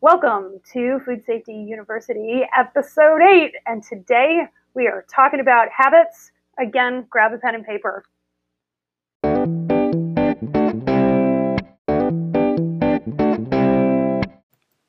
Welcome 0.00 0.60
to 0.74 1.00
Food 1.04 1.24
Safety 1.26 1.54
University, 1.54 2.42
episode 2.56 3.20
8. 3.20 3.52
And 3.66 3.82
today 3.82 4.42
we 4.72 4.86
are 4.86 5.04
talking 5.12 5.40
about 5.40 5.66
habits. 5.76 6.30
Again, 6.56 7.04
grab 7.10 7.32
a 7.32 7.38
pen 7.38 7.56
and 7.56 7.66
paper. 7.66 8.04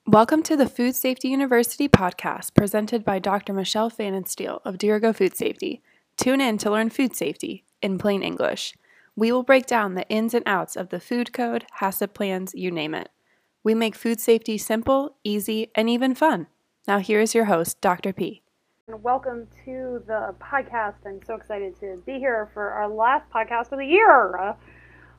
Welcome 0.06 0.44
to 0.44 0.56
the 0.56 0.70
Food 0.70 0.96
Safety 0.96 1.30
University 1.30 1.90
podcast 1.90 2.54
presented 2.54 3.04
by 3.04 3.18
Dr. 3.18 3.52
Michelle 3.52 3.90
Pfannenstiel 3.90 4.60
of 4.64 4.78
Dirigo 4.78 5.16
Food 5.16 5.36
Safety. 5.36 5.82
Tune 6.18 6.40
in 6.40 6.60
to 6.60 6.70
learn 6.70 6.92
food 6.92 7.16
safety 7.16 7.66
in 7.82 7.98
plain 7.98 8.22
English. 8.22 8.76
We 9.16 9.32
will 9.32 9.42
break 9.42 9.66
down 9.66 9.96
the 9.96 10.08
ins 10.08 10.36
and 10.36 10.44
outs 10.46 10.76
of 10.76 10.90
the 10.90 11.00
food 11.00 11.34
code, 11.34 11.66
HACCP 11.82 12.14
plans, 12.14 12.54
you 12.54 12.70
name 12.70 12.94
it. 12.94 13.10
We 13.62 13.76
make 13.76 13.94
food 13.94 14.22
safety 14.22 14.58
simple, 14.58 15.18
easy, 15.24 15.70
and 15.76 15.90
even 15.90 16.16
fun. 16.16 16.48
Now, 16.88 17.00
here 17.00 17.20
is 17.20 17.36
your 17.36 17.46
host, 17.46 17.82
Dr. 17.82 18.14
P. 18.14 18.42
And 18.88 19.04
welcome 19.04 19.48
to 19.66 20.02
the 20.08 20.34
podcast. 20.40 20.96
I'm 21.06 21.20
so 21.28 21.36
excited 21.36 21.78
to 21.82 22.02
be 22.06 22.20
here 22.20 22.50
for 22.54 22.70
our 22.70 22.88
last 22.88 23.30
podcast 23.30 23.74
of 23.74 23.80
the 23.80 23.86
year. 23.86 24.38
Uh, 24.38 24.54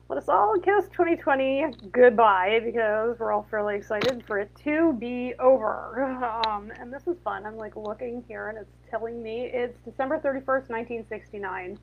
let 0.09 0.17
us 0.17 0.27
all 0.27 0.57
kiss 0.57 0.85
2020 0.89 1.67
goodbye 1.91 2.59
because 2.65 3.19
we're 3.19 3.31
all 3.31 3.45
fairly 3.51 3.75
excited 3.75 4.23
for 4.25 4.39
it 4.39 4.49
to 4.63 4.93
be 4.93 5.35
over. 5.39 6.41
Um, 6.47 6.71
and 6.79 6.91
this 6.91 7.05
is 7.05 7.17
fun. 7.23 7.45
I'm 7.45 7.57
like 7.57 7.75
looking 7.75 8.23
here 8.27 8.49
and 8.49 8.57
it's 8.57 8.73
telling 8.89 9.21
me 9.21 9.51
it's 9.53 9.77
December 9.85 10.17
31st, 10.17 10.67
1969. 10.67 11.77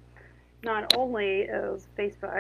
Not 0.65 0.96
only 0.96 1.43
is 1.43 1.87
Facebook 1.96 2.34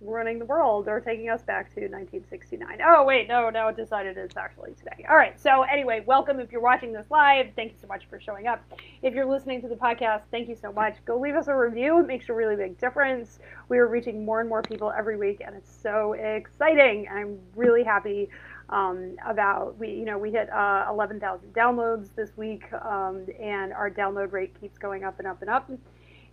running 0.00 0.38
the 0.38 0.44
world 0.44 0.88
or 0.88 1.00
taking 1.00 1.28
us 1.28 1.42
back 1.42 1.74
to 1.74 1.80
1969. 1.80 2.78
Oh, 2.84 3.04
wait, 3.04 3.28
no, 3.28 3.50
no, 3.50 3.68
it 3.68 3.76
decided 3.76 4.16
it's 4.16 4.36
actually 4.36 4.72
today. 4.72 5.04
All 5.08 5.16
right, 5.16 5.38
so 5.40 5.62
anyway, 5.62 6.02
welcome 6.06 6.40
if 6.40 6.50
you're 6.50 6.60
watching 6.60 6.92
this 6.92 7.06
live. 7.10 7.48
Thank 7.56 7.72
you 7.72 7.78
so 7.80 7.86
much 7.86 8.06
for 8.08 8.20
showing 8.20 8.46
up. 8.46 8.62
If 9.02 9.14
you're 9.14 9.26
listening 9.26 9.60
to 9.62 9.68
the 9.68 9.74
podcast, 9.74 10.22
thank 10.30 10.48
you 10.48 10.56
so 10.60 10.72
much. 10.72 10.96
Go 11.04 11.18
leave 11.18 11.34
us 11.34 11.48
a 11.48 11.54
review, 11.54 12.00
it 12.00 12.06
makes 12.06 12.28
a 12.28 12.32
really 12.32 12.56
big 12.56 12.78
difference. 12.78 13.38
We 13.68 13.78
are 13.78 13.88
reaching 13.88 14.24
more 14.24 14.40
and 14.40 14.48
more 14.48 14.62
people 14.62 14.92
every 14.96 15.16
week, 15.16 15.42
and 15.44 15.54
it's 15.54 15.70
so 15.82 16.14
exciting. 16.14 17.06
I'm 17.10 17.38
really 17.54 17.84
happy. 17.84 18.28
Um, 18.68 19.16
about 19.26 19.76
we 19.80 19.88
you 19.90 20.04
know 20.04 20.16
we 20.16 20.30
hit 20.30 20.48
uh, 20.48 20.86
11,000 20.88 21.52
downloads 21.52 22.14
this 22.14 22.30
week 22.36 22.72
um, 22.72 23.26
and 23.40 23.72
our 23.72 23.90
download 23.90 24.30
rate 24.30 24.54
keeps 24.60 24.78
going 24.78 25.02
up 25.02 25.18
and 25.18 25.26
up 25.26 25.40
and 25.40 25.50
up 25.50 25.68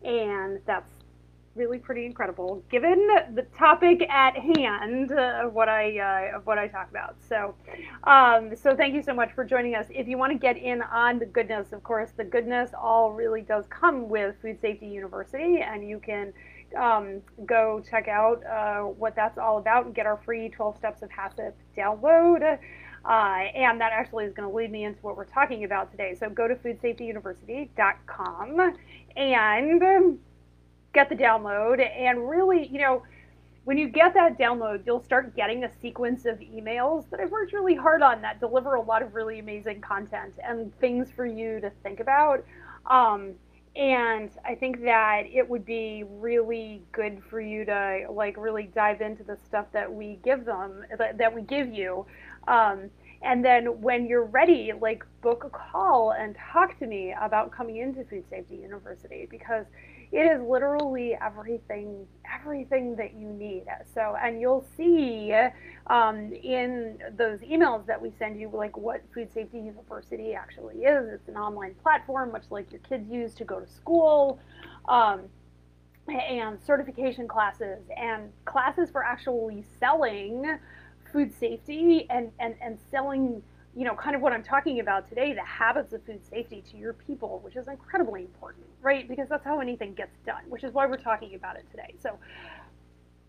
and 0.03 0.59
that's 0.65 0.91
really 1.57 1.79
pretty 1.79 2.05
incredible, 2.05 2.63
given 2.69 3.07
the 3.33 3.45
topic 3.57 4.07
at 4.09 4.37
hand 4.37 5.11
of 5.11 5.53
what 5.53 5.67
I 5.67 5.99
uh, 5.99 6.37
of 6.37 6.45
what 6.45 6.57
I 6.57 6.67
talk 6.67 6.89
about. 6.89 7.15
So, 7.27 7.55
um, 8.03 8.55
so 8.55 8.75
thank 8.75 8.93
you 8.93 9.01
so 9.01 9.13
much 9.13 9.33
for 9.33 9.43
joining 9.43 9.75
us. 9.75 9.87
If 9.89 10.07
you 10.07 10.17
want 10.17 10.31
to 10.31 10.37
get 10.37 10.57
in 10.57 10.81
on 10.83 11.19
the 11.19 11.25
goodness, 11.25 11.73
of 11.73 11.83
course, 11.83 12.11
the 12.15 12.23
goodness 12.23 12.71
all 12.79 13.11
really 13.11 13.41
does 13.41 13.65
come 13.69 14.07
with 14.07 14.35
Food 14.41 14.61
Safety 14.61 14.87
University, 14.87 15.61
and 15.61 15.87
you 15.87 15.99
can 15.99 16.31
um, 16.77 17.21
go 17.45 17.81
check 17.89 18.07
out 18.07 18.45
uh, 18.45 18.81
what 18.81 19.15
that's 19.15 19.37
all 19.37 19.57
about 19.57 19.85
and 19.85 19.95
get 19.95 20.05
our 20.05 20.17
free 20.17 20.49
12 20.49 20.77
steps 20.77 21.01
of 21.01 21.09
HACCP 21.09 21.53
download. 21.77 22.59
Uh, 23.05 23.45
and 23.55 23.79
that 23.79 23.93
actually 23.93 24.25
is 24.25 24.33
going 24.33 24.49
to 24.49 24.53
lead 24.53 24.69
me 24.69 24.83
into 24.83 24.99
what 25.01 25.15
we're 25.15 25.23
talking 25.23 25.63
about 25.63 25.89
today. 25.91 26.13
So 26.13 26.29
go 26.29 26.45
to 26.47 26.55
foodsafetyuniversity.com 26.55 28.73
and 29.15 30.19
get 30.93 31.09
the 31.09 31.15
download 31.15 31.79
and 31.79 32.29
really, 32.29 32.67
you 32.67 32.79
know, 32.79 33.03
when 33.67 33.77
you 33.77 33.89
get 33.89 34.13
that 34.13 34.39
download, 34.39 34.83
you'll 34.85 35.03
start 35.03 35.35
getting 35.35 35.65
a 35.65 35.71
sequence 35.81 36.25
of 36.25 36.39
emails 36.39 37.09
that 37.09 37.19
I've 37.19 37.31
worked 37.31 37.51
really 37.51 37.75
hard 37.75 38.01
on 38.01 38.21
that 38.21 38.39
deliver 38.39 38.75
a 38.75 38.81
lot 38.81 39.01
of 39.01 39.13
really 39.13 39.39
amazing 39.39 39.81
content 39.81 40.35
and 40.41 40.73
things 40.79 41.11
for 41.11 41.25
you 41.25 41.59
to 41.59 41.69
think 41.83 41.99
about. 41.99 42.45
Um, 42.85 43.33
and 43.75 44.31
I 44.45 44.55
think 44.55 44.81
that 44.83 45.23
it 45.31 45.47
would 45.47 45.65
be 45.65 46.05
really 46.07 46.81
good 46.93 47.21
for 47.29 47.41
you 47.41 47.65
to 47.65 48.05
like 48.09 48.37
really 48.37 48.71
dive 48.73 49.01
into 49.01 49.23
the 49.23 49.37
stuff 49.45 49.65
that 49.73 49.93
we 49.93 50.17
give 50.23 50.45
them, 50.45 50.85
that, 50.97 51.17
that 51.17 51.35
we 51.35 51.41
give 51.41 51.71
you. 51.71 52.05
Um, 52.47 52.89
and 53.21 53.43
then 53.43 53.81
when 53.81 54.07
you're 54.07 54.23
ready, 54.23 54.71
like 54.79 55.03
book 55.21 55.43
a 55.43 55.49
call 55.49 56.11
and 56.11 56.37
talk 56.53 56.79
to 56.79 56.87
me 56.87 57.13
about 57.19 57.51
coming 57.51 57.77
into 57.77 58.03
Food 58.05 58.23
Safety 58.29 58.55
University 58.55 59.27
because 59.29 59.65
it 60.11 60.19
is 60.19 60.41
literally 60.41 61.17
everything 61.21 62.07
everything 62.39 62.95
that 62.95 63.13
you 63.13 63.27
need. 63.29 63.65
So 63.93 64.15
and 64.21 64.39
you'll 64.39 64.65
see 64.75 65.33
um, 65.87 66.33
in 66.33 66.97
those 67.17 67.39
emails 67.39 67.85
that 67.87 68.01
we 68.01 68.11
send 68.17 68.39
you 68.39 68.49
like 68.53 68.77
what 68.77 69.01
food 69.13 69.33
safety 69.33 69.59
university 69.59 70.33
actually 70.33 70.83
is. 70.83 71.09
It's 71.11 71.27
an 71.27 71.37
online 71.37 71.75
platform 71.81 72.31
much 72.31 72.45
like 72.49 72.71
your 72.71 72.81
kids 72.81 73.09
use 73.09 73.33
to 73.35 73.45
go 73.45 73.59
to 73.59 73.67
school 73.67 74.39
um, 74.87 75.21
and 76.07 76.57
certification 76.65 77.27
classes 77.27 77.79
and 77.97 78.31
classes 78.45 78.89
for 78.89 79.03
actually 79.03 79.63
selling 79.79 80.57
food 81.11 81.33
safety 81.37 82.07
and 82.09 82.31
and, 82.39 82.55
and 82.61 82.77
selling 82.91 83.41
you 83.77 83.85
know, 83.85 83.93
kind 83.93 84.15
of 84.15 84.23
what 84.23 84.33
I'm 84.33 84.41
talking 84.41 84.79
about 84.79 85.07
today, 85.07 85.33
the 85.33 85.43
habits 85.43 85.93
of 85.93 86.03
food 86.03 86.25
safety 86.25 86.63
to 86.71 86.77
your 86.77 86.93
people, 86.93 87.41
which 87.43 87.55
is 87.55 87.67
incredibly 87.67 88.21
important, 88.21 88.65
right? 88.81 89.07
Because 89.07 89.29
that's 89.29 89.45
how 89.45 89.59
anything 89.59 89.93
gets 89.93 90.17
done, 90.25 90.41
which 90.49 90.63
is 90.63 90.73
why 90.73 90.87
we're 90.87 90.97
talking 90.97 91.35
about 91.35 91.57
it 91.57 91.65
today. 91.69 91.93
So 92.01 92.17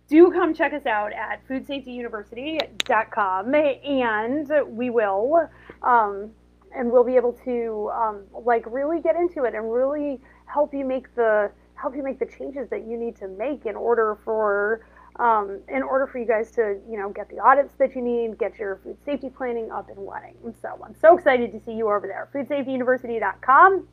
do 0.09 0.33
come 0.33 0.55
check 0.55 0.73
us 0.73 0.87
out 0.87 1.13
at 1.13 1.47
foodsafetyuniversity.com 1.49 3.55
and 3.55 4.51
we 4.69 4.89
will, 4.89 5.51
um, 5.83 6.31
and 6.75 6.91
we'll 6.91 7.05
be 7.05 7.17
able 7.17 7.35
to 7.45 7.91
um, 7.95 8.23
like 8.33 8.65
really 8.67 9.03
get 9.03 9.17
into 9.17 9.45
it 9.45 9.55
and 9.55 9.71
really 9.71 10.19
help 10.47 10.73
you 10.73 10.87
make 10.87 11.15
the 11.15 11.51
help 11.75 11.95
you 11.95 12.03
make 12.03 12.19
the 12.19 12.27
changes 12.27 12.71
that 12.71 12.87
you 12.87 12.97
need 12.97 13.17
to 13.17 13.29
make 13.29 13.67
in 13.67 13.77
order 13.77 14.17
for 14.25 14.87
um, 15.19 15.61
in 15.69 15.83
order 15.83 16.06
for 16.06 16.19
you 16.19 16.27
guys 16.27 16.51
to, 16.53 16.79
you 16.89 16.97
know, 16.97 17.11
get 17.11 17.29
the 17.29 17.41
audits 17.41 17.75
that 17.79 17.95
you 17.97 18.03
need, 18.03 18.39
get 18.39 18.59
your 18.59 18.77
food 18.84 18.97
safety 19.05 19.29
planning 19.29 19.71
up 19.71 19.89
and 19.89 19.99
running. 19.99 20.37
And 20.45 20.55
so 20.62 20.79
I'm 20.84 20.95
so 21.01 21.17
excited 21.17 21.53
to 21.53 21.61
see 21.65 21.73
you 21.73 21.91
over 21.91 22.06
there, 22.06 22.29
foodsafetyuniversity.com. 22.34 23.89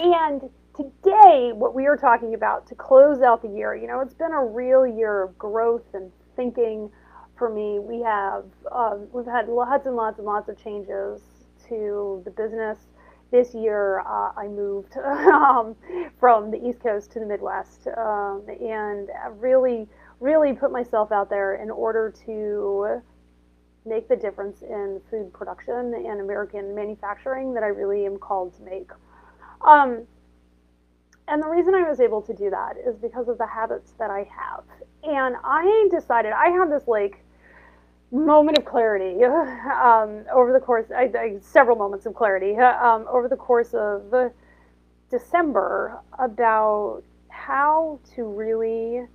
And 0.00 0.42
today, 0.76 1.52
what 1.54 1.74
we 1.74 1.86
are 1.86 1.96
talking 1.96 2.34
about 2.34 2.66
to 2.68 2.74
close 2.74 3.22
out 3.22 3.42
the 3.42 3.48
year, 3.48 3.74
you 3.74 3.86
know, 3.86 4.00
it's 4.00 4.14
been 4.14 4.32
a 4.32 4.44
real 4.44 4.86
year 4.86 5.22
of 5.22 5.38
growth 5.38 5.94
and 5.94 6.10
thinking 6.34 6.90
for 7.36 7.48
me. 7.48 7.78
We 7.78 8.00
have, 8.02 8.44
um, 8.72 9.06
we've 9.12 9.26
had 9.26 9.48
lots 9.48 9.86
and 9.86 9.94
lots 9.94 10.18
and 10.18 10.26
lots 10.26 10.48
of 10.48 10.62
changes 10.62 11.20
to 11.68 12.20
the 12.24 12.30
business. 12.30 12.78
This 13.30 13.54
year, 13.54 14.00
uh, 14.00 14.32
I 14.36 14.48
moved 14.48 14.96
um, 15.04 15.76
from 16.18 16.50
the 16.50 16.66
East 16.66 16.80
Coast 16.80 17.12
to 17.12 17.20
the 17.20 17.26
Midwest 17.26 17.86
um, 17.96 18.42
and 18.48 19.08
really 19.38 19.86
really 20.20 20.52
put 20.52 20.72
myself 20.72 21.12
out 21.12 21.30
there 21.30 21.56
in 21.56 21.70
order 21.70 22.12
to 22.26 23.00
make 23.86 24.08
the 24.08 24.16
difference 24.16 24.62
in 24.62 25.00
food 25.10 25.32
production 25.32 25.94
and 25.94 26.20
American 26.20 26.74
manufacturing 26.74 27.54
that 27.54 27.62
I 27.62 27.68
really 27.68 28.04
am 28.04 28.18
called 28.18 28.54
to 28.56 28.62
make. 28.62 28.90
Um, 29.62 30.06
and 31.26 31.42
the 31.42 31.48
reason 31.48 31.74
I 31.74 31.88
was 31.88 32.00
able 32.00 32.22
to 32.22 32.34
do 32.34 32.50
that 32.50 32.76
is 32.78 32.96
because 32.96 33.28
of 33.28 33.38
the 33.38 33.46
habits 33.46 33.92
that 33.98 34.10
I 34.10 34.28
have. 34.34 34.64
And 35.02 35.36
I 35.44 35.88
decided, 35.90 36.32
I 36.32 36.48
had 36.48 36.70
this 36.70 36.88
like 36.88 37.22
moment 38.10 38.58
of 38.58 38.64
clarity 38.64 39.22
um, 39.24 40.24
over 40.32 40.52
the 40.52 40.60
course, 40.60 40.86
I, 40.94 41.10
I, 41.18 41.36
several 41.40 41.76
moments 41.76 42.06
of 42.06 42.14
clarity 42.14 42.56
um, 42.56 43.06
over 43.10 43.28
the 43.28 43.36
course 43.36 43.74
of 43.74 44.32
December 45.10 46.00
about 46.18 47.02
how 47.28 48.00
to 48.14 48.24
really 48.24 49.06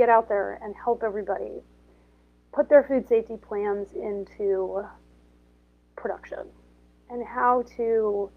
get 0.00 0.08
out 0.08 0.30
there 0.30 0.58
and 0.62 0.74
help 0.82 1.02
everybody 1.02 1.60
put 2.54 2.70
their 2.70 2.82
food 2.82 3.06
safety 3.06 3.36
plans 3.36 3.92
into 3.92 4.82
production 5.94 6.46
and 7.10 7.22
how 7.22 7.62
to 7.76 8.30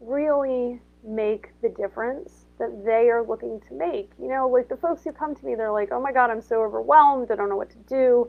really 0.00 0.80
make 1.04 1.50
the 1.62 1.68
difference 1.68 2.46
that 2.58 2.84
they 2.84 3.10
are 3.10 3.22
looking 3.22 3.60
to 3.68 3.74
make. 3.74 4.10
You 4.20 4.26
know, 4.26 4.48
like 4.48 4.68
the 4.68 4.76
folks 4.76 5.04
who 5.04 5.12
come 5.12 5.36
to 5.36 5.46
me, 5.46 5.54
they're 5.54 5.70
like, 5.70 5.90
oh 5.92 6.00
my 6.00 6.10
God, 6.10 6.30
I'm 6.30 6.42
so 6.42 6.60
overwhelmed. 6.62 7.30
I 7.30 7.36
don't 7.36 7.48
know 7.48 7.56
what 7.56 7.70
to 7.70 7.78
do. 7.88 8.28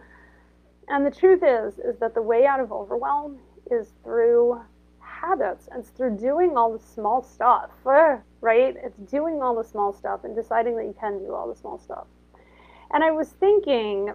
And 0.87 1.03
the 1.03 1.09
truth 1.09 1.41
is, 1.41 1.79
is 1.79 1.97
that 1.99 2.13
the 2.13 2.21
way 2.21 2.45
out 2.45 2.59
of 2.59 2.71
overwhelm 2.71 3.39
is 3.71 3.87
through 4.03 4.61
habits 4.99 5.67
and 5.71 5.79
it's 5.79 5.89
through 5.89 6.17
doing 6.17 6.55
all 6.55 6.71
the 6.71 6.85
small 6.85 7.23
stuff, 7.23 7.71
right? 7.83 8.75
It's 8.77 8.99
doing 9.11 9.41
all 9.41 9.55
the 9.55 9.67
small 9.67 9.91
stuff 9.91 10.23
and 10.23 10.35
deciding 10.35 10.75
that 10.77 10.85
you 10.85 10.95
can 10.99 11.17
do 11.17 11.33
all 11.33 11.47
the 11.47 11.59
small 11.59 11.79
stuff. 11.79 12.05
And 12.91 13.03
I 13.03 13.11
was 13.11 13.29
thinking 13.29 14.13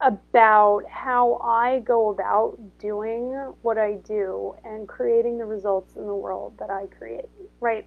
about 0.00 0.82
how 0.88 1.40
I 1.42 1.80
go 1.80 2.10
about 2.10 2.58
doing 2.78 3.30
what 3.62 3.78
I 3.78 3.94
do 3.94 4.54
and 4.64 4.86
creating 4.86 5.38
the 5.38 5.44
results 5.44 5.96
in 5.96 6.06
the 6.06 6.14
world 6.14 6.54
that 6.58 6.70
I 6.70 6.86
create, 6.98 7.28
right? 7.60 7.86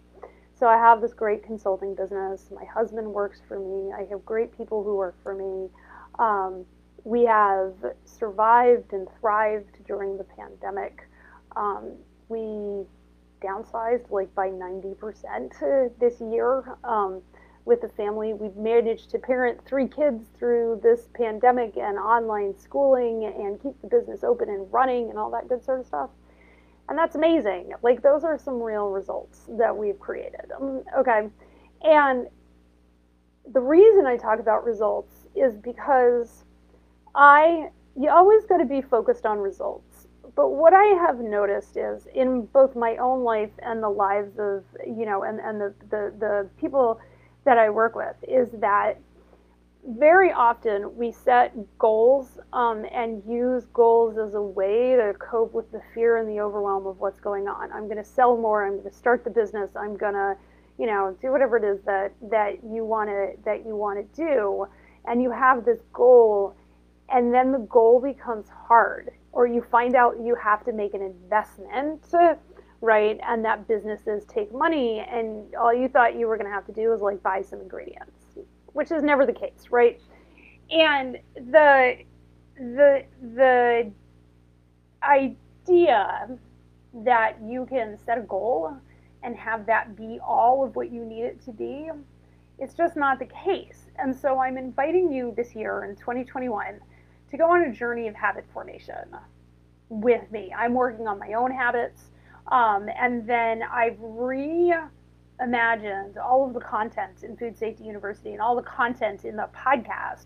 So 0.56 0.68
I 0.68 0.78
have 0.78 1.02
this 1.02 1.14
great 1.14 1.44
consulting 1.44 1.94
business. 1.94 2.50
My 2.52 2.66
husband 2.66 3.14
works 3.14 3.42
for 3.48 3.60
me. 3.60 3.94
I 3.94 4.06
have 4.10 4.26
great 4.26 4.58
people 4.58 4.84
who 4.84 4.96
work 4.96 5.16
for 5.22 5.36
me. 5.36 5.70
Um, 6.18 6.66
we 7.04 7.26
have 7.26 7.74
survived 8.06 8.94
and 8.94 9.08
thrived 9.20 9.86
during 9.86 10.18
the 10.18 10.24
pandemic. 10.24 11.08
Um, 11.56 11.94
we 12.28 12.86
downsized 13.42 14.10
like 14.10 14.34
by 14.34 14.50
90% 14.50 16.00
this 16.00 16.20
year 16.20 16.76
um, 16.84 17.22
with 17.68 17.82
the 17.82 17.90
family. 17.90 18.34
We've 18.34 18.56
managed 18.56 19.12
to 19.12 19.20
parent 19.20 19.60
three 19.66 19.88
kids 19.88 20.26
through 20.40 20.80
this 20.82 21.10
pandemic 21.14 21.78
and 21.78 22.00
online 22.00 22.58
schooling 22.58 23.26
and 23.26 23.62
keep 23.62 23.80
the 23.82 23.88
business 23.88 24.24
open 24.24 24.50
and 24.50 24.72
running 24.72 25.10
and 25.10 25.20
all 25.20 25.30
that 25.32 25.50
good 25.50 25.64
sort 25.64 25.82
of 25.82 25.86
stuff. 25.86 26.10
And 26.90 26.98
that's 26.98 27.16
amazing. 27.16 27.74
Like, 27.84 28.02
those 28.02 28.24
are 28.24 28.38
some 28.38 28.62
real 28.62 28.88
results 28.88 29.42
that 29.60 29.76
we've 29.76 30.00
created. 30.00 30.52
Um, 30.58 30.84
okay. 30.98 31.28
And 31.84 32.28
the 33.52 33.60
reason 33.60 34.06
I 34.06 34.16
talk 34.16 34.40
about 34.40 34.64
results 34.64 35.28
is 35.36 35.58
because 35.58 36.46
I, 37.14 37.70
you 38.00 38.10
always 38.10 38.46
got 38.46 38.58
to 38.58 38.66
be 38.66 38.82
focused 38.82 39.26
on 39.26 39.40
results. 39.40 40.08
But 40.36 40.50
what 40.50 40.74
I 40.74 40.86
have 41.06 41.20
noticed 41.20 41.76
is 41.76 42.08
in 42.14 42.46
both 42.46 42.76
my 42.76 42.96
own 42.98 43.24
life 43.24 43.52
and 43.60 43.84
the 43.84 43.90
lives 43.90 44.40
of, 44.40 44.64
you 44.86 45.06
know, 45.06 45.24
and, 45.24 45.40
and 45.40 45.60
the, 45.60 45.74
the, 45.90 46.14
the 46.20 46.50
people 46.60 47.02
that 47.48 47.58
I 47.58 47.70
work 47.70 47.96
with 47.96 48.16
is 48.28 48.50
that 48.60 49.00
very 49.88 50.34
often 50.34 50.98
we 50.98 51.14
set 51.14 51.54
goals 51.80 52.38
um, 52.52 52.86
and 52.92 53.24
use 53.26 53.64
goals 53.74 54.18
as 54.18 54.34
a 54.34 54.42
way 54.42 54.98
to 54.98 55.14
cope 55.18 55.54
with 55.54 55.72
the 55.72 55.82
fear 55.94 56.18
and 56.18 56.28
the 56.28 56.42
overwhelm 56.42 56.86
of 56.86 57.00
what's 57.00 57.22
going 57.22 57.48
on. 57.48 57.72
I'm 57.72 57.86
going 57.86 57.98
to 57.98 58.04
sell 58.04 58.36
more. 58.36 58.66
I'm 58.66 58.74
going 58.74 58.90
to 58.90 58.94
start 58.94 59.24
the 59.24 59.30
business. 59.30 59.70
I'm 59.78 59.96
going 59.96 60.14
to, 60.14 60.36
you 60.78 60.88
know, 60.88 61.16
do 61.22 61.32
whatever 61.32 61.56
it 61.56 61.64
is 61.64 61.80
that 61.86 62.12
that 62.30 62.66
you 62.66 62.84
want 62.84 63.10
to 63.10 63.32
that 63.46 63.66
you 63.66 63.78
want 63.78 63.98
to 63.98 64.22
do, 64.22 64.68
and 65.06 65.22
you 65.22 65.32
have 65.32 65.64
this 65.64 65.80
goal, 65.94 66.54
and 67.10 67.34
then 67.34 67.54
the 67.54 67.60
goal 67.60 68.02
becomes 68.02 68.48
hard, 68.50 69.12
or 69.32 69.48
you 69.48 69.62
find 69.72 69.96
out 69.96 70.18
you 70.22 70.36
have 70.36 70.66
to 70.66 70.74
make 70.74 70.96
an 70.96 71.02
investment, 71.02 72.04
right? 72.82 73.20
And 73.24 73.44
that 73.46 73.68
businesses 73.68 74.24
take 74.26 74.54
money, 74.54 75.00
and 75.00 75.54
all 75.56 75.74
you 75.74 75.88
thought 75.88 76.16
you 76.16 76.28
were 76.28 76.38
going 76.38 76.50
to 76.50 76.54
have 76.54 76.66
to 76.68 76.74
do 76.74 76.94
is 76.94 77.02
like 77.02 77.22
buy 77.24 77.42
some 77.42 77.62
ingredients 77.62 78.18
which 78.78 78.92
is 78.92 79.02
never 79.02 79.26
the 79.26 79.34
case, 79.34 79.72
right? 79.72 80.00
And 80.70 81.18
the 81.36 81.98
the 82.56 83.06
the 83.34 83.92
idea 85.02 86.30
that 86.94 87.38
you 87.44 87.66
can 87.66 87.98
set 88.06 88.20
a 88.20 88.22
goal 88.22 88.78
and 89.24 89.36
have 89.36 89.66
that 89.66 89.96
be 89.96 90.20
all 90.24 90.64
of 90.64 90.76
what 90.76 90.92
you 90.92 91.04
need 91.04 91.24
it 91.24 91.44
to 91.46 91.52
be, 91.52 91.90
it's 92.60 92.76
just 92.76 92.96
not 92.96 93.18
the 93.18 93.26
case. 93.26 93.88
And 93.98 94.16
so 94.16 94.40
I'm 94.40 94.60
inviting 94.60 95.12
you 95.12 95.34
this 95.36 95.56
year 95.56 95.84
in 95.86 95.96
2021 95.96 96.80
to 97.32 97.38
go 97.38 97.50
on 97.50 97.64
a 97.64 97.74
journey 97.74 98.08
of 98.08 98.14
habit 98.14 98.46
formation 98.54 99.10
with 99.90 100.32
me. 100.32 100.54
I'm 100.56 100.76
working 100.76 101.08
on 101.08 101.18
my 101.18 101.34
own 101.34 101.50
habits. 101.50 102.12
Um, 102.50 102.88
and 102.98 103.28
then 103.28 103.64
I've 103.64 103.98
re 104.00 104.74
imagined 105.40 106.18
all 106.18 106.48
of 106.48 106.54
the 106.54 106.60
content 106.60 107.24
in 107.24 107.38
Food 107.38 107.58
Safety 107.58 107.84
University 107.84 108.32
and 108.32 108.42
all 108.42 108.56
the 108.56 108.64
content 108.64 109.24
in 109.24 109.36
the 109.36 109.50
podcast 109.56 110.26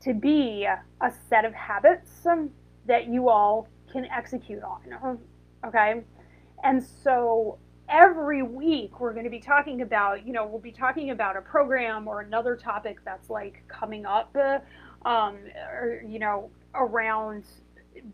to 0.00 0.14
be 0.14 0.64
a 0.64 1.12
set 1.28 1.44
of 1.44 1.54
habits 1.54 2.26
that 2.86 3.06
you 3.06 3.28
all 3.28 3.68
can 3.92 4.04
execute 4.06 4.62
on. 4.62 5.18
Okay. 5.64 6.02
And 6.64 6.82
so 6.82 7.58
every 7.88 8.42
week 8.42 8.98
we're 8.98 9.12
going 9.12 9.24
to 9.24 9.30
be 9.30 9.38
talking 9.38 9.82
about, 9.82 10.26
you 10.26 10.32
know, 10.32 10.46
we'll 10.46 10.60
be 10.60 10.72
talking 10.72 11.10
about 11.10 11.36
a 11.36 11.42
program 11.42 12.08
or 12.08 12.20
another 12.20 12.56
topic 12.56 12.98
that's 13.04 13.30
like 13.30 13.62
coming 13.68 14.06
up, 14.06 14.34
um, 15.04 15.36
or, 15.70 16.02
you 16.06 16.18
know, 16.18 16.50
around 16.74 17.44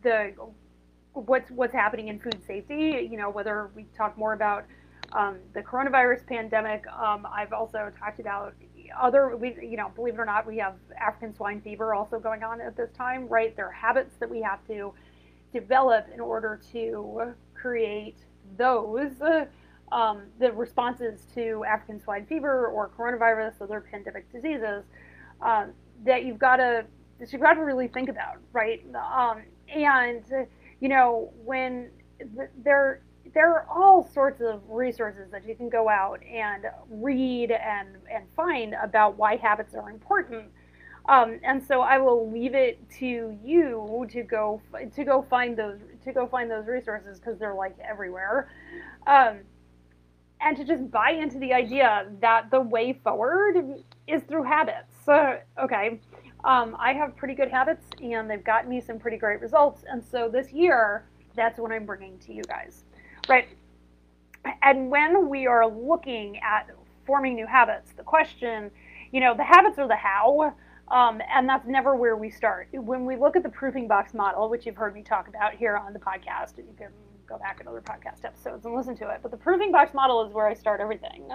the 0.03 0.35
what's 1.27 1.51
what's 1.51 1.73
happening 1.73 2.09
in 2.09 2.19
food 2.19 2.39
safety, 2.47 3.09
you 3.11 3.17
know, 3.17 3.31
whether 3.31 3.71
we 3.75 3.85
talk 3.97 4.17
more 4.17 4.33
about 4.33 4.65
um, 5.13 5.39
the 5.55 5.63
coronavirus 5.63 6.27
pandemic. 6.27 6.85
Um, 6.89 7.27
I've 7.31 7.53
also 7.53 7.91
talked 7.99 8.21
about 8.21 8.55
other, 8.99 9.37
we, 9.37 9.57
you 9.61 9.77
know, 9.77 9.91
believe 9.95 10.15
it 10.15 10.21
or 10.21 10.25
not, 10.25 10.47
we 10.47 10.59
have 10.59 10.75
African 10.99 11.35
swine 11.35 11.61
fever 11.61 11.95
also 11.95 12.19
going 12.19 12.43
on 12.43 12.61
at 12.61 12.77
this 12.77 12.91
time, 12.93 13.29
right? 13.29 13.55
There 13.57 13.67
are 13.67 13.73
habits 13.73 14.17
that 14.19 14.31
we 14.31 14.41
have 14.43 14.67
to 14.67 14.93
develop 15.53 16.07
in 16.13 16.21
order 16.21 16.61
to 16.73 17.35
create 17.55 18.17
those, 18.57 19.13
um, 19.93 20.23
the 20.39 20.53
responses 20.53 21.27
to 21.35 21.65
African 21.65 22.01
swine 22.01 22.27
fever 22.27 22.67
or 22.69 22.91
coronavirus, 22.97 23.61
other 23.61 23.85
pandemic 23.91 24.31
diseases, 24.33 24.85
um, 25.43 25.73
that 26.05 26.25
you've 26.25 26.39
got 26.39 26.57
to, 26.57 26.85
that 27.19 27.33
you've 27.33 27.43
got 27.43 27.55
to 27.55 27.61
really 27.61 27.89
think 27.89 28.09
about, 28.09 28.37
right? 28.53 28.85
Um, 28.95 29.43
and, 29.75 30.25
you 30.81 30.89
know, 30.89 31.33
when 31.45 31.91
there, 32.65 33.03
there 33.35 33.53
are 33.53 33.67
all 33.69 34.09
sorts 34.13 34.41
of 34.41 34.63
resources 34.69 35.31
that 35.31 35.47
you 35.47 35.55
can 35.55 35.69
go 35.69 35.89
out 35.89 36.21
and 36.25 36.65
read 36.91 37.51
and, 37.51 37.89
and 38.11 38.25
find 38.35 38.75
about 38.83 39.17
why 39.17 39.37
habits 39.37 39.75
are 39.75 39.91
important. 39.91 40.47
Um, 41.09 41.41
and 41.43 41.63
so 41.67 41.81
I 41.81 41.99
will 41.99 42.31
leave 42.31 42.55
it 42.55 42.79
to 42.99 43.39
you 43.43 44.07
to 44.11 44.23
go 44.23 44.61
to 44.95 45.05
go 45.05 45.27
find 45.31 45.57
those 45.57 45.79
to 46.05 46.13
go 46.13 46.27
find 46.27 46.51
those 46.51 46.67
resources 46.67 47.19
because 47.19 47.39
they're 47.39 47.55
like 47.55 47.75
everywhere, 47.79 48.51
um, 49.07 49.39
and 50.43 50.55
to 50.59 50.65
just 50.65 50.91
buy 50.91 51.13
into 51.13 51.39
the 51.39 51.55
idea 51.55 52.07
that 52.21 52.51
the 52.51 52.61
way 52.61 52.93
forward 52.93 53.83
is 54.07 54.23
through 54.25 54.43
habits. 54.43 54.93
So, 55.07 55.39
okay, 55.59 55.99
um, 56.45 56.77
I 56.79 56.93
have 56.93 57.17
pretty 57.17 57.35
good 57.35 57.51
habits 57.51 57.85
and 58.03 58.31
they've 58.31 58.45
gotten 58.45 58.71
me 58.71 58.81
some 58.81 58.99
pretty 58.99 59.17
great 59.17 59.41
results. 59.41 59.85
And 59.91 60.03
so 60.05 60.29
this 60.29 60.53
year, 60.53 61.05
that's 61.35 61.59
what 61.59 61.73
I'm 61.73 61.87
bringing 61.87 62.19
to 62.21 62.33
you 62.33 62.43
guys. 62.43 62.85
Right. 63.29 63.49
And 64.63 64.91
when 64.91 65.29
we 65.29 65.47
are 65.47 65.67
looking 65.67 66.39
at 66.39 66.69
forming 67.07 67.35
new 67.35 67.47
habits, 67.47 67.93
the 67.97 68.03
question, 68.03 68.71
you 69.13 69.21
know, 69.21 69.35
the 69.37 69.45
habits 69.45 69.79
are 69.79 69.89
the 69.89 69.97
how, 69.97 70.55
um, 70.89 71.21
and 71.33 71.49
that's 71.49 71.67
never 71.67 71.97
where 71.97 72.17
we 72.17 72.31
start. 72.31 72.69
When 72.73 73.05
we 73.05 73.17
look 73.17 73.37
at 73.37 73.43
the 73.43 73.49
proofing 73.49 73.89
box 73.89 74.15
model, 74.15 74.49
which 74.49 74.65
you've 74.65 74.77
heard 74.77 74.95
me 74.95 75.03
talk 75.03 75.29
about 75.29 75.55
here 75.55 75.77
on 75.77 75.93
the 75.93 75.99
podcast, 75.99 76.59
and 76.59 76.67
you 76.67 76.75
can 76.77 76.89
go 77.29 77.37
back 77.39 77.61
in 77.61 77.69
other 77.69 77.83
podcast 77.83 78.25
episodes 78.25 78.65
and 78.65 78.75
listen 78.75 78.97
to 78.97 79.11
it, 79.11 79.21
but 79.23 79.31
the 79.31 79.37
proofing 79.37 79.71
box 79.71 79.93
model 79.93 80.25
is 80.27 80.33
where 80.33 80.47
I 80.47 80.55
start 80.55 80.81
everything. 80.81 81.29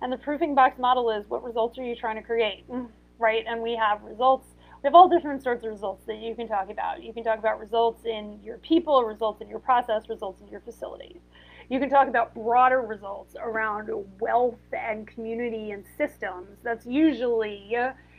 And 0.00 0.12
the 0.12 0.16
proofing 0.16 0.54
box 0.54 0.78
model 0.78 1.10
is 1.10 1.28
what 1.28 1.42
results 1.42 1.76
are 1.78 1.84
you 1.84 1.96
trying 1.96 2.16
to 2.16 2.22
create, 2.22 2.64
right? 3.18 3.44
And 3.46 3.62
we 3.62 3.76
have 3.76 4.02
results 4.02 4.54
we 4.82 4.86
have 4.86 4.94
all 4.94 5.08
different 5.08 5.42
sorts 5.42 5.64
of 5.64 5.70
results 5.70 6.04
that 6.06 6.18
you 6.18 6.36
can 6.36 6.46
talk 6.46 6.70
about. 6.70 7.02
You 7.02 7.12
can 7.12 7.24
talk 7.24 7.40
about 7.40 7.58
results 7.58 8.04
in 8.04 8.38
your 8.44 8.58
people, 8.58 9.02
results 9.02 9.42
in 9.42 9.48
your 9.48 9.58
process, 9.58 10.08
results 10.08 10.40
in 10.40 10.46
your 10.46 10.60
facilities. 10.60 11.20
You 11.68 11.80
can 11.80 11.90
talk 11.90 12.06
about 12.06 12.32
broader 12.32 12.80
results 12.80 13.34
around 13.38 13.90
wealth 14.20 14.60
and 14.72 15.06
community 15.06 15.72
and 15.72 15.84
systems. 15.96 16.60
That's 16.62 16.86
usually 16.86 17.76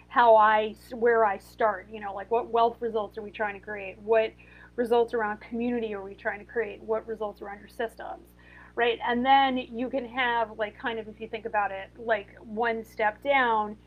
how 0.10 0.36
I 0.36 0.76
where 0.92 1.26
I 1.26 1.38
start. 1.38 1.88
You 1.90 2.02
know, 2.02 2.14
like 2.14 2.30
what 2.30 2.52
wealth 2.52 2.78
results 2.82 3.18
are 3.18 3.22
we 3.22 3.32
trying 3.32 3.54
to 3.54 3.66
create? 3.66 3.98
What 4.00 4.34
results 4.76 5.14
around 5.14 5.40
community 5.40 5.94
are 5.94 6.04
we 6.04 6.14
trying 6.14 6.40
to 6.40 6.46
create? 6.46 6.82
What 6.84 7.08
results 7.08 7.42
around 7.42 7.60
your 7.60 7.70
systems? 7.70 8.36
Right? 8.76 9.00
And 9.08 9.26
then 9.26 9.58
you 9.58 9.90
can 9.90 10.08
have 10.10 10.58
like 10.58 10.78
kind 10.78 11.00
of 11.00 11.08
if 11.08 11.20
you 11.20 11.28
think 11.28 11.46
about 11.46 11.72
it, 11.72 11.90
like 11.98 12.36
one 12.40 12.84
step 12.84 13.24
down, 13.24 13.78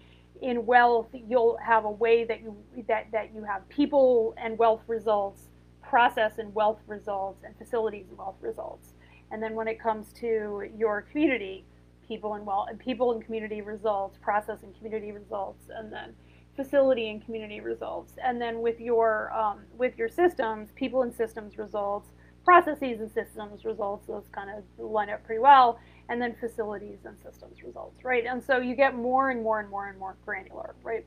in 0.43 0.67
wealth, 0.67 1.09
you'll 1.13 1.57
have 1.59 1.85
a 1.85 1.91
way 1.91 2.25
that 2.25 2.43
you 2.43 2.57
that 2.89 3.07
that 3.13 3.35
you 3.35 3.45
have 3.45 3.67
people 3.69 4.35
and 4.37 4.59
wealth 4.59 4.83
results, 4.89 5.49
process 5.83 6.39
and 6.39 6.55
wealth 6.55 6.81
results, 6.87 7.45
and 7.45 7.57
facilities 7.57 8.07
and 8.09 8.19
wealth 8.19 8.37
results. 8.41 8.95
And 9.31 9.43
then 9.43 9.55
when 9.55 9.69
it 9.69 9.81
comes 9.81 10.13
to 10.15 10.69
your 10.77 11.03
community, 11.03 11.65
people 12.07 12.35
and 12.35 12.45
wealth, 12.45 12.69
and 12.71 12.79
people 12.79 13.13
and 13.13 13.25
community 13.25 13.63
results, 13.63 14.19
process 14.21 14.63
and 14.63 14.77
community 14.77 15.13
results, 15.13 15.71
and 15.75 15.93
then 15.93 16.15
facility 16.57 17.09
and 17.09 17.25
community 17.25 17.61
results. 17.61 18.15
And 18.23 18.41
then 18.41 18.61
with 18.61 18.81
your 18.81 19.33
um, 19.33 19.61
with 19.79 19.97
your 19.97 20.09
systems, 20.09 20.71
people 20.75 21.03
and 21.03 21.15
systems 21.15 21.57
results, 21.57 22.11
processes 22.45 23.01
and 23.01 23.11
systems 23.13 23.65
results, 23.65 24.07
those 24.07 24.25
kind 24.33 24.51
of 24.51 24.85
line 24.85 25.11
up 25.11 25.25
pretty 25.25 25.41
well 25.41 25.79
and 26.09 26.21
then 26.21 26.35
facilities 26.41 26.99
and 27.05 27.17
systems 27.23 27.63
results, 27.63 28.05
right? 28.05 28.25
And 28.27 28.43
so 28.43 28.59
you 28.59 28.75
get 28.75 28.95
more 28.95 29.31
and 29.31 29.43
more 29.43 29.61
and 29.61 29.71
more 29.71 29.89
and 29.89 29.99
more 29.99 30.17
granular, 30.25 30.75
right? 30.83 31.07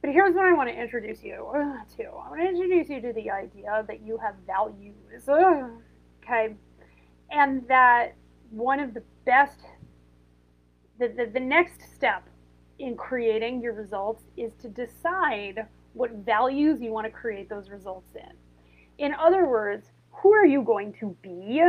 But 0.00 0.10
here's 0.10 0.34
what 0.34 0.46
I 0.46 0.52
want 0.52 0.68
to 0.68 0.74
introduce 0.74 1.22
you 1.22 1.46
uh, 1.48 1.96
to. 1.96 2.04
I 2.04 2.30
want 2.30 2.40
to 2.40 2.48
introduce 2.48 2.88
you 2.88 3.00
to 3.00 3.12
the 3.12 3.30
idea 3.30 3.84
that 3.86 4.00
you 4.02 4.18
have 4.18 4.34
values, 4.46 5.28
uh, 5.28 5.68
okay? 6.22 6.54
And 7.30 7.66
that 7.68 8.14
one 8.50 8.80
of 8.80 8.94
the 8.94 9.02
best, 9.24 9.60
the, 10.98 11.08
the, 11.08 11.30
the 11.32 11.40
next 11.40 11.94
step 11.94 12.22
in 12.78 12.96
creating 12.96 13.60
your 13.60 13.72
results 13.72 14.22
is 14.36 14.52
to 14.62 14.68
decide 14.68 15.66
what 15.94 16.10
values 16.12 16.80
you 16.80 16.92
want 16.92 17.06
to 17.06 17.10
create 17.10 17.48
those 17.48 17.70
results 17.70 18.14
in. 18.14 18.32
In 18.98 19.14
other 19.14 19.46
words, 19.46 19.86
who 20.22 20.32
are 20.32 20.46
you 20.46 20.62
going 20.62 20.92
to 21.00 21.16
be 21.22 21.62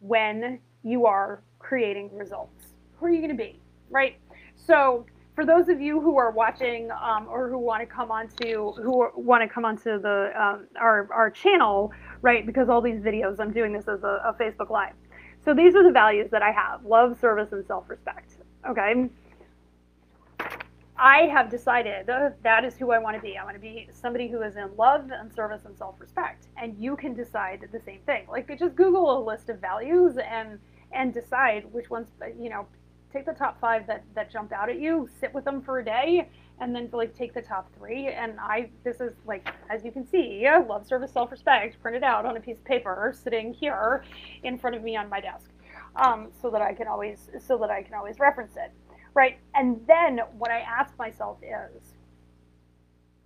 when 0.00 0.58
you 0.82 1.06
are 1.06 1.42
creating 1.58 2.10
results. 2.14 2.66
Who 2.96 3.06
are 3.06 3.10
you 3.10 3.18
going 3.18 3.30
to 3.30 3.36
be, 3.36 3.58
right? 3.90 4.18
So 4.56 5.06
for 5.34 5.46
those 5.46 5.68
of 5.68 5.80
you 5.80 6.00
who 6.00 6.18
are 6.18 6.30
watching 6.30 6.90
um, 6.90 7.26
or 7.28 7.48
who 7.48 7.58
want 7.58 7.80
to 7.80 7.86
come 7.86 8.10
onto 8.10 8.72
who 8.72 9.08
want 9.16 9.42
to 9.42 9.48
come 9.48 9.64
onto 9.64 10.00
the 10.00 10.32
um, 10.36 10.66
our 10.78 11.08
our 11.12 11.30
channel, 11.30 11.92
right? 12.20 12.44
Because 12.44 12.68
all 12.68 12.80
these 12.80 13.00
videos, 13.00 13.40
I'm 13.40 13.52
doing 13.52 13.72
this 13.72 13.88
as 13.88 14.02
a, 14.02 14.20
a 14.24 14.36
Facebook 14.38 14.70
Live. 14.70 14.94
So 15.44 15.54
these 15.54 15.74
are 15.74 15.82
the 15.82 15.92
values 15.92 16.30
that 16.30 16.42
I 16.42 16.52
have: 16.52 16.84
love, 16.84 17.18
service, 17.18 17.52
and 17.52 17.64
self-respect. 17.66 18.36
Okay. 18.68 19.08
I 20.96 21.22
have 21.22 21.50
decided 21.50 22.06
that 22.06 22.64
is 22.64 22.76
who 22.76 22.92
I 22.92 22.98
want 22.98 23.16
to 23.16 23.22
be. 23.22 23.36
I 23.36 23.44
want 23.44 23.56
to 23.56 23.60
be 23.60 23.88
somebody 23.92 24.28
who 24.28 24.42
is 24.42 24.56
in 24.56 24.70
love 24.76 25.10
and 25.10 25.32
service 25.32 25.62
and 25.64 25.76
self-respect. 25.76 26.46
And 26.56 26.76
you 26.78 26.96
can 26.96 27.14
decide 27.14 27.66
the 27.72 27.80
same 27.80 28.00
thing. 28.06 28.26
Like 28.28 28.46
just 28.58 28.76
Google 28.76 29.18
a 29.18 29.20
list 29.24 29.48
of 29.48 29.58
values 29.58 30.16
and 30.18 30.58
and 30.92 31.14
decide 31.14 31.64
which 31.72 31.90
ones 31.90 32.08
you 32.38 32.50
know 32.50 32.66
take 33.12 33.26
the 33.26 33.32
top 33.32 33.60
five 33.60 33.86
that 33.86 34.04
that 34.14 34.30
jumped 34.30 34.52
out 34.52 34.68
at 34.68 34.78
you 34.78 35.08
sit 35.20 35.32
with 35.34 35.44
them 35.44 35.60
for 35.60 35.78
a 35.78 35.84
day 35.84 36.28
and 36.60 36.74
then 36.74 36.88
like 36.92 37.14
take 37.14 37.34
the 37.34 37.42
top 37.42 37.70
three 37.76 38.08
and 38.08 38.38
i 38.40 38.68
this 38.84 39.00
is 39.00 39.12
like 39.26 39.46
as 39.70 39.84
you 39.84 39.90
can 39.90 40.06
see 40.06 40.46
love 40.68 40.86
service 40.86 41.12
self-respect 41.12 41.80
printed 41.82 42.02
out 42.02 42.24
on 42.24 42.36
a 42.36 42.40
piece 42.40 42.58
of 42.58 42.64
paper 42.64 43.14
sitting 43.22 43.52
here 43.52 44.04
in 44.42 44.58
front 44.58 44.74
of 44.74 44.82
me 44.82 44.96
on 44.96 45.08
my 45.08 45.20
desk 45.20 45.50
um, 45.96 46.28
so 46.40 46.50
that 46.50 46.62
i 46.62 46.72
can 46.72 46.86
always 46.86 47.28
so 47.38 47.58
that 47.58 47.70
i 47.70 47.82
can 47.82 47.94
always 47.94 48.18
reference 48.18 48.56
it 48.56 48.72
right 49.14 49.38
and 49.54 49.80
then 49.86 50.20
what 50.38 50.50
i 50.50 50.60
ask 50.60 50.96
myself 50.98 51.38
is 51.42 51.94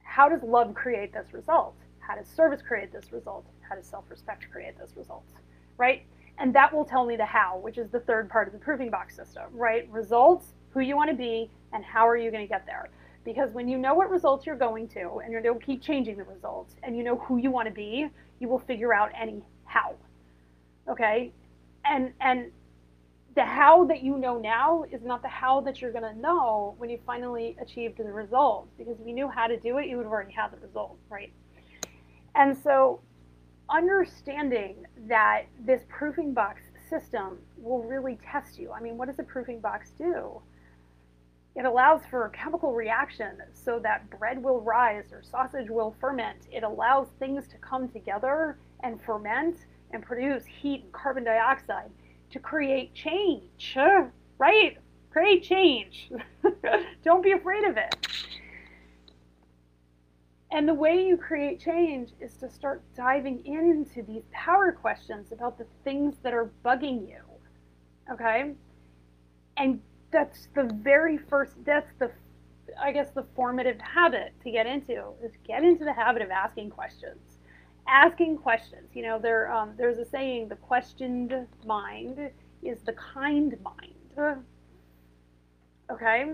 how 0.02 0.28
does 0.28 0.42
love 0.42 0.74
create 0.74 1.12
this 1.12 1.32
result 1.32 1.74
how 1.98 2.14
does 2.14 2.26
service 2.26 2.62
create 2.62 2.92
this 2.92 3.12
result 3.12 3.46
how 3.68 3.74
does 3.74 3.86
self-respect 3.86 4.46
create 4.50 4.78
this 4.78 4.96
result 4.96 5.24
right 5.76 6.04
and 6.38 6.54
that 6.54 6.72
will 6.74 6.84
tell 6.84 7.04
me 7.04 7.16
the 7.16 7.24
how, 7.24 7.58
which 7.58 7.78
is 7.78 7.88
the 7.90 8.00
third 8.00 8.28
part 8.28 8.46
of 8.46 8.52
the 8.52 8.58
proofing 8.58 8.90
box 8.90 9.16
system, 9.16 9.44
right? 9.52 9.88
Results, 9.90 10.52
who 10.70 10.80
you 10.80 10.96
want 10.96 11.10
to 11.10 11.16
be, 11.16 11.50
and 11.72 11.84
how 11.84 12.06
are 12.06 12.16
you 12.16 12.30
going 12.30 12.42
to 12.44 12.48
get 12.48 12.66
there. 12.66 12.88
Because 13.24 13.50
when 13.52 13.68
you 13.68 13.78
know 13.78 13.94
what 13.94 14.10
results 14.10 14.46
you're 14.46 14.56
going 14.56 14.86
to, 14.88 15.20
and 15.24 15.32
you're 15.32 15.40
going 15.40 15.58
to 15.58 15.64
keep 15.64 15.82
changing 15.82 16.16
the 16.16 16.24
results, 16.24 16.76
and 16.82 16.96
you 16.96 17.02
know 17.02 17.16
who 17.16 17.38
you 17.38 17.50
want 17.50 17.66
to 17.66 17.74
be, 17.74 18.08
you 18.38 18.48
will 18.48 18.58
figure 18.58 18.92
out 18.92 19.10
any 19.18 19.42
how. 19.64 19.94
Okay? 20.88 21.32
And 21.84 22.12
and 22.20 22.52
the 23.36 23.44
how 23.44 23.84
that 23.84 24.02
you 24.02 24.16
know 24.16 24.38
now 24.38 24.84
is 24.90 25.02
not 25.04 25.20
the 25.20 25.28
how 25.28 25.60
that 25.60 25.80
you're 25.80 25.92
going 25.92 26.14
to 26.14 26.18
know 26.18 26.74
when 26.78 26.88
you 26.88 26.98
finally 27.06 27.54
achieved 27.60 27.98
the 27.98 28.04
result. 28.04 28.66
Because 28.78 28.98
if 28.98 29.06
you 29.06 29.12
knew 29.12 29.28
how 29.28 29.46
to 29.46 29.58
do 29.58 29.76
it, 29.76 29.86
you 29.86 29.98
would 29.98 30.04
have 30.04 30.12
already 30.12 30.32
had 30.32 30.50
the 30.50 30.56
result, 30.56 30.96
right? 31.10 31.32
And 32.34 32.56
so 32.56 33.00
understanding 33.68 34.86
that 35.06 35.42
this 35.66 35.82
proofing 35.88 36.32
box 36.32 36.62
system 36.88 37.38
will 37.58 37.82
really 37.82 38.18
test 38.32 38.58
you. 38.58 38.72
I 38.72 38.80
mean, 38.80 38.96
what 38.96 39.08
does 39.08 39.18
a 39.18 39.22
proofing 39.22 39.60
box 39.60 39.90
do? 39.98 40.40
It 41.54 41.66
allows 41.66 42.02
for 42.10 42.24
a 42.24 42.30
chemical 42.30 42.72
reaction 42.72 43.36
so 43.52 43.78
that 43.80 44.08
bread 44.18 44.42
will 44.42 44.62
rise 44.62 45.12
or 45.12 45.22
sausage 45.22 45.68
will 45.68 45.94
ferment. 46.00 46.48
It 46.50 46.62
allows 46.62 47.08
things 47.18 47.46
to 47.48 47.56
come 47.58 47.88
together 47.88 48.56
and 48.82 48.98
ferment 49.02 49.58
and 49.90 50.02
produce 50.02 50.44
heat 50.46 50.84
and 50.84 50.92
carbon 50.92 51.24
dioxide 51.24 51.90
to 52.30 52.38
create 52.38 52.94
change, 52.94 53.76
right? 54.38 54.76
Create 55.10 55.42
change. 55.42 56.10
Don't 57.04 57.22
be 57.22 57.32
afraid 57.32 57.64
of 57.64 57.76
it. 57.76 57.94
And 60.50 60.68
the 60.68 60.74
way 60.74 61.04
you 61.06 61.16
create 61.16 61.60
change 61.60 62.10
is 62.20 62.34
to 62.36 62.48
start 62.48 62.82
diving 62.96 63.44
into 63.44 64.02
these 64.02 64.22
power 64.30 64.72
questions 64.72 65.32
about 65.32 65.58
the 65.58 65.66
things 65.84 66.14
that 66.22 66.32
are 66.32 66.50
bugging 66.64 67.08
you. 67.08 67.20
Okay? 68.12 68.52
And 69.56 69.80
that's 70.12 70.48
the 70.54 70.70
very 70.82 71.18
first, 71.18 71.52
that's 71.64 71.90
the, 71.98 72.10
I 72.80 72.92
guess, 72.92 73.10
the 73.10 73.26
formative 73.34 73.80
habit 73.80 74.34
to 74.44 74.50
get 74.50 74.66
into 74.66 75.12
is 75.22 75.32
get 75.46 75.64
into 75.64 75.84
the 75.84 75.92
habit 75.92 76.22
of 76.22 76.30
asking 76.30 76.70
questions. 76.70 77.35
Asking 77.88 78.38
questions. 78.38 78.90
You 78.94 79.02
know, 79.02 79.18
there, 79.18 79.52
um, 79.52 79.74
there's 79.76 79.98
a 79.98 80.04
saying 80.04 80.48
the 80.48 80.56
questioned 80.56 81.46
mind 81.64 82.30
is 82.62 82.78
the 82.84 82.92
kind 82.92 83.56
mind. 83.62 84.36
Okay? 85.90 86.32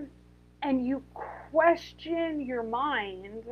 And 0.61 0.85
you 0.85 1.03
question 1.13 2.41
your 2.41 2.63
mind 2.63 3.43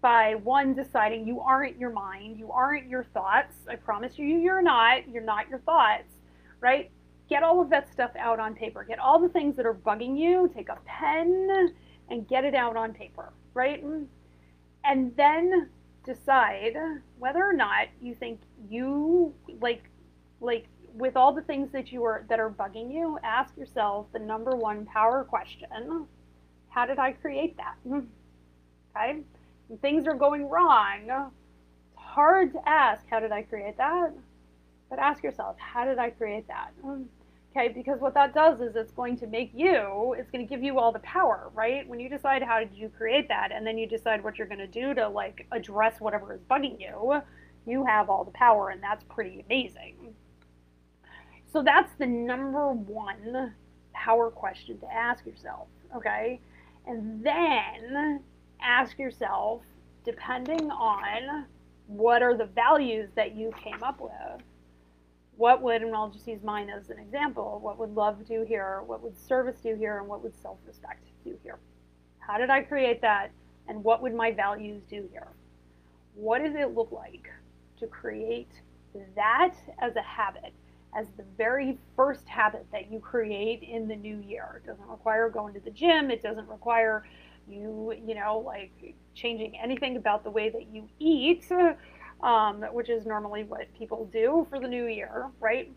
by 0.00 0.36
one 0.36 0.74
deciding 0.74 1.26
you 1.26 1.40
aren't 1.40 1.76
your 1.78 1.90
mind, 1.90 2.38
you 2.38 2.50
aren't 2.52 2.88
your 2.88 3.04
thoughts. 3.04 3.56
I 3.68 3.74
promise 3.76 4.18
you, 4.18 4.26
you're 4.26 4.62
not. 4.62 5.08
You're 5.08 5.24
not 5.24 5.48
your 5.48 5.58
thoughts, 5.60 6.12
right? 6.60 6.90
Get 7.28 7.42
all 7.42 7.60
of 7.60 7.68
that 7.70 7.92
stuff 7.92 8.12
out 8.18 8.40
on 8.40 8.54
paper. 8.54 8.84
Get 8.84 8.98
all 8.98 9.18
the 9.18 9.28
things 9.28 9.56
that 9.56 9.66
are 9.66 9.74
bugging 9.74 10.18
you. 10.18 10.50
Take 10.54 10.68
a 10.68 10.78
pen 10.86 11.74
and 12.08 12.26
get 12.26 12.44
it 12.44 12.54
out 12.54 12.76
on 12.76 12.94
paper, 12.94 13.32
right? 13.54 13.84
And 14.84 15.16
then 15.16 15.68
decide 16.08 16.76
whether 17.18 17.44
or 17.44 17.52
not 17.52 17.88
you 18.00 18.14
think 18.14 18.40
you 18.68 19.34
like 19.60 19.84
like 20.40 20.66
with 20.94 21.16
all 21.16 21.32
the 21.32 21.42
things 21.42 21.70
that 21.72 21.92
you 21.92 22.02
are 22.04 22.24
that 22.28 22.40
are 22.40 22.50
bugging 22.50 22.92
you, 22.92 23.18
ask 23.22 23.56
yourself 23.56 24.06
the 24.12 24.18
number 24.18 24.56
one 24.56 24.86
power 24.86 25.24
question. 25.24 26.06
How 26.70 26.86
did 26.86 26.98
I 26.98 27.12
create 27.12 27.56
that? 27.58 27.76
Hmm. 27.86 28.00
Okay? 28.96 29.20
and 29.68 29.80
things 29.80 30.06
are 30.06 30.14
going 30.14 30.48
wrong, 30.48 31.02
it's 31.04 31.96
hard 31.96 32.52
to 32.52 32.68
ask, 32.68 33.04
how 33.10 33.20
did 33.20 33.32
I 33.32 33.42
create 33.42 33.76
that? 33.76 34.12
But 34.90 34.98
ask 34.98 35.22
yourself, 35.22 35.56
how 35.58 35.84
did 35.84 35.98
I 35.98 36.10
create 36.10 36.48
that? 36.48 36.70
Hmm. 36.82 37.02
Okay, 37.58 37.68
because 37.68 38.00
what 38.00 38.14
that 38.14 38.34
does 38.34 38.60
is 38.60 38.76
it's 38.76 38.92
going 38.92 39.16
to 39.16 39.26
make 39.26 39.50
you, 39.52 40.14
it's 40.16 40.30
going 40.30 40.46
to 40.46 40.48
give 40.48 40.62
you 40.62 40.78
all 40.78 40.92
the 40.92 41.00
power, 41.00 41.50
right? 41.54 41.88
When 41.88 41.98
you 41.98 42.08
decide 42.08 42.40
how 42.40 42.60
did 42.60 42.72
you 42.72 42.88
create 42.88 43.26
that, 43.28 43.50
and 43.50 43.66
then 43.66 43.76
you 43.76 43.84
decide 43.84 44.22
what 44.22 44.38
you're 44.38 44.46
going 44.46 44.60
to 44.60 44.68
do 44.68 44.94
to 44.94 45.08
like 45.08 45.44
address 45.50 46.00
whatever 46.00 46.32
is 46.32 46.40
bugging 46.48 46.80
you, 46.80 47.20
you 47.66 47.84
have 47.84 48.10
all 48.10 48.22
the 48.22 48.30
power, 48.30 48.68
and 48.68 48.80
that's 48.80 49.02
pretty 49.08 49.44
amazing. 49.44 49.96
So 51.52 51.64
that's 51.64 51.90
the 51.98 52.06
number 52.06 52.70
one 52.70 53.54
power 53.92 54.30
question 54.30 54.78
to 54.78 54.94
ask 54.94 55.26
yourself, 55.26 55.66
okay? 55.96 56.38
And 56.86 57.24
then 57.24 58.20
ask 58.62 58.96
yourself, 59.00 59.62
depending 60.04 60.70
on 60.70 61.46
what 61.88 62.22
are 62.22 62.36
the 62.36 62.46
values 62.46 63.08
that 63.16 63.34
you 63.34 63.50
came 63.60 63.82
up 63.82 64.00
with, 64.00 64.42
what 65.38 65.62
would, 65.62 65.82
and 65.82 65.94
I'll 65.94 66.10
just 66.10 66.26
use 66.26 66.42
mine 66.42 66.68
as 66.68 66.90
an 66.90 66.98
example, 66.98 67.60
what 67.62 67.78
would 67.78 67.94
love 67.94 68.26
do 68.26 68.44
here, 68.46 68.82
what 68.84 69.02
would 69.04 69.16
service 69.16 69.60
do 69.60 69.76
here, 69.76 69.98
and 69.98 70.08
what 70.08 70.22
would 70.22 70.34
self 70.42 70.58
respect 70.66 71.06
do 71.24 71.38
here? 71.44 71.58
How 72.18 72.38
did 72.38 72.50
I 72.50 72.62
create 72.62 73.00
that, 73.02 73.30
and 73.68 73.84
what 73.84 74.02
would 74.02 74.14
my 74.14 74.32
values 74.32 74.82
do 74.90 75.08
here? 75.12 75.28
What 76.14 76.42
does 76.42 76.56
it 76.56 76.74
look 76.74 76.90
like 76.90 77.30
to 77.78 77.86
create 77.86 78.50
that 79.14 79.54
as 79.80 79.94
a 79.94 80.02
habit, 80.02 80.52
as 80.96 81.06
the 81.16 81.24
very 81.36 81.78
first 81.94 82.28
habit 82.28 82.66
that 82.72 82.90
you 82.90 82.98
create 82.98 83.62
in 83.62 83.86
the 83.86 83.94
new 83.94 84.18
year? 84.18 84.60
It 84.64 84.66
doesn't 84.66 84.88
require 84.88 85.30
going 85.30 85.54
to 85.54 85.60
the 85.60 85.70
gym, 85.70 86.10
it 86.10 86.20
doesn't 86.20 86.48
require 86.48 87.04
you 87.48 87.94
you 88.06 88.14
know 88.14 88.42
like 88.44 88.94
changing 89.14 89.56
anything 89.56 89.96
about 89.96 90.22
the 90.22 90.30
way 90.30 90.50
that 90.50 90.66
you 90.70 90.86
eat 90.98 91.46
um, 92.22 92.62
which 92.72 92.88
is 92.88 93.06
normally 93.06 93.44
what 93.44 93.66
people 93.76 94.08
do 94.12 94.46
for 94.50 94.58
the 94.58 94.68
new 94.68 94.86
year 94.86 95.26
right? 95.40 95.70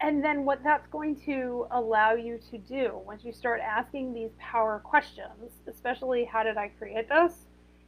And 0.00 0.22
then 0.22 0.44
what 0.44 0.62
that's 0.62 0.86
going 0.88 1.16
to 1.24 1.66
allow 1.70 2.12
you 2.12 2.38
to 2.50 2.58
do 2.58 3.00
once 3.06 3.24
you 3.24 3.32
start 3.32 3.60
asking 3.60 4.12
these 4.12 4.30
power 4.38 4.80
questions 4.84 5.52
especially 5.66 6.24
how 6.24 6.42
did 6.42 6.56
i 6.56 6.68
create 6.68 7.08
this? 7.08 7.32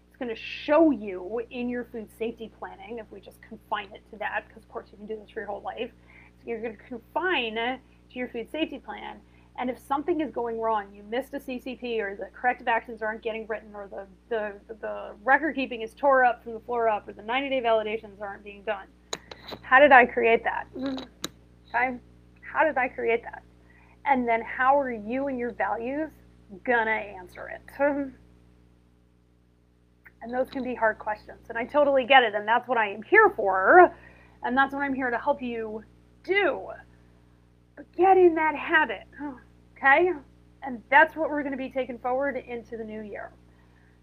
It's 0.08 0.16
going 0.18 0.34
to 0.34 0.40
show 0.40 0.90
you 0.92 1.42
in 1.50 1.68
your 1.68 1.84
food 1.84 2.08
safety 2.18 2.50
planning 2.58 2.98
if 2.98 3.06
we 3.10 3.20
just 3.20 3.42
confine 3.42 3.88
it 3.92 4.02
to 4.12 4.18
that 4.18 4.44
because 4.48 4.62
of 4.62 4.68
course 4.70 4.86
you 4.90 4.96
can 4.96 5.06
do 5.06 5.16
this 5.20 5.30
for 5.30 5.40
your 5.40 5.48
whole 5.48 5.62
life. 5.62 5.90
So 6.38 6.48
you're 6.48 6.60
going 6.62 6.76
to 6.76 6.82
confine 6.84 7.54
to 7.54 7.78
your 8.12 8.28
food 8.28 8.50
safety 8.50 8.78
plan 8.78 9.18
and 9.58 9.70
if 9.70 9.78
something 9.78 10.20
is 10.20 10.30
going 10.30 10.60
wrong, 10.60 10.92
you 10.94 11.02
missed 11.04 11.32
a 11.34 11.38
CCP 11.38 11.98
or 12.00 12.16
the 12.16 12.26
corrective 12.34 12.68
actions 12.68 13.02
aren't 13.02 13.22
getting 13.22 13.46
written 13.46 13.74
or 13.74 13.88
the, 13.88 14.06
the, 14.28 14.74
the 14.80 15.14
record 15.24 15.54
keeping 15.54 15.82
is 15.82 15.94
tore 15.94 16.24
up 16.24 16.42
from 16.42 16.52
the 16.52 16.60
floor 16.60 16.88
up 16.88 17.08
or 17.08 17.12
the 17.12 17.22
90 17.22 17.48
day 17.48 17.60
validations 17.60 18.20
aren't 18.20 18.44
being 18.44 18.62
done. 18.64 18.86
How 19.62 19.80
did 19.80 19.92
I 19.92 20.04
create 20.04 20.44
that? 20.44 20.66
Mm-hmm. 20.76 21.04
Okay? 21.68 21.96
How 22.40 22.64
did 22.64 22.76
I 22.76 22.88
create 22.88 23.22
that? 23.22 23.42
And 24.04 24.28
then 24.28 24.42
how 24.42 24.78
are 24.78 24.92
you 24.92 25.28
and 25.28 25.38
your 25.38 25.52
values 25.52 26.10
gonna 26.64 26.90
answer 26.90 27.48
it? 27.48 28.12
And 30.22 30.34
those 30.34 30.48
can 30.50 30.64
be 30.64 30.74
hard 30.74 30.98
questions. 30.98 31.38
And 31.48 31.56
I 31.56 31.64
totally 31.64 32.04
get 32.04 32.24
it. 32.24 32.34
And 32.34 32.48
that's 32.48 32.66
what 32.66 32.78
I 32.78 32.88
am 32.88 33.02
here 33.04 33.32
for. 33.36 33.94
And 34.42 34.56
that's 34.56 34.74
what 34.74 34.82
I'm 34.82 34.94
here 34.94 35.08
to 35.08 35.18
help 35.18 35.40
you 35.40 35.84
do. 36.24 36.66
But 37.76 37.92
get 37.92 38.16
in 38.16 38.34
that 38.34 38.56
habit. 38.56 39.06
Okay? 39.76 40.12
And 40.62 40.82
that's 40.90 41.14
what 41.14 41.30
we're 41.30 41.42
going 41.42 41.52
to 41.52 41.58
be 41.58 41.70
taking 41.70 41.98
forward 41.98 42.36
into 42.36 42.76
the 42.76 42.84
new 42.84 43.02
year. 43.02 43.32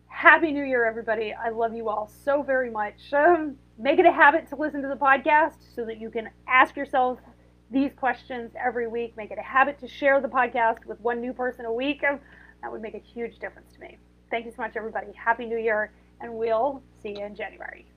Happy 0.08 0.52
New 0.52 0.64
Year, 0.64 0.86
everybody. 0.86 1.34
I 1.34 1.50
love 1.50 1.74
you 1.74 1.90
all 1.90 2.10
so 2.24 2.44
very 2.44 2.70
much. 2.70 3.12
Um, 3.12 3.56
make 3.80 4.00
it 4.00 4.06
a 4.06 4.12
habit 4.12 4.48
to 4.50 4.56
listen 4.56 4.82
to 4.84 4.88
the 4.88 4.96
podcast 4.96 5.56
so 5.76 5.84
that 5.86 6.00
you 6.00 6.12
can 6.12 6.30
ask 6.48 6.76
yourself 6.76 7.20
these 7.72 7.92
questions 7.98 8.52
every 8.64 8.88
week. 8.88 9.18
Make 9.18 9.32
it 9.32 9.40
a 9.40 9.44
habit 9.44 9.80
to 9.80 9.88
share 9.88 10.22
the 10.22 10.28
podcast 10.28 10.86
with 10.86 11.00
one 11.02 11.20
new 11.20 11.34
person 11.34 11.66
a 11.66 11.74
week. 11.74 12.02
That 12.02 12.72
would 12.72 12.82
make 12.82 12.94
a 12.94 13.00
huge 13.00 13.40
difference 13.40 13.74
to 13.74 13.80
me. 13.80 13.98
Thank 14.30 14.46
you 14.46 14.52
so 14.52 14.62
much, 14.62 14.74
everybody. 14.76 15.08
Happy 15.14 15.46
New 15.46 15.58
Year, 15.58 15.92
and 16.22 16.34
we'll 16.36 16.82
see 17.02 17.10
you 17.10 17.26
in 17.26 17.36
January. 17.36 17.88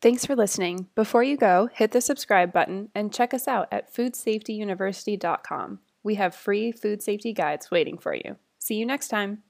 Thanks 0.00 0.24
for 0.24 0.34
listening. 0.34 0.88
Before 0.94 1.22
you 1.22 1.36
go, 1.36 1.68
hit 1.74 1.90
the 1.90 2.00
subscribe 2.00 2.52
button 2.52 2.88
and 2.94 3.12
check 3.12 3.34
us 3.34 3.46
out 3.46 3.68
at 3.70 3.94
foodsafetyuniversity.com. 3.94 5.80
We 6.02 6.14
have 6.14 6.34
free 6.34 6.72
food 6.72 7.02
safety 7.02 7.34
guides 7.34 7.70
waiting 7.70 7.98
for 7.98 8.14
you. 8.14 8.36
See 8.58 8.76
you 8.76 8.86
next 8.86 9.08
time. 9.08 9.42